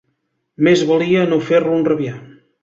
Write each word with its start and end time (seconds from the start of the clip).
Més 0.67 0.81
valia 0.93 1.27
no 1.35 1.39
fer-lo 1.51 1.77
enrabiar. 1.83 2.17